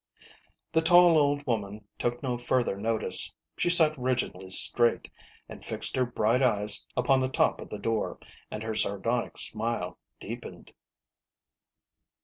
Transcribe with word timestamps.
The 0.71 0.81
tall 0.81 1.15
old 1.19 1.45
woman 1.45 1.87
took 1.99 2.23
no 2.23 2.35
further 2.35 2.75
notice. 2.75 3.31
She 3.55 3.69
sat 3.69 3.95
rigidly 3.99 4.49
straight, 4.49 5.11
and 5.47 5.63
fixed 5.63 5.95
her 5.95 6.07
bright 6.07 6.41
eyes 6.41 6.87
upon 6.97 7.19
the 7.19 7.29
top 7.29 7.61
of 7.61 7.69
the 7.69 7.77
door, 7.77 8.17
and 8.49 8.63
her 8.63 8.73
sardonic 8.73 9.37
smile 9.37 9.99
deepened. 10.19 10.73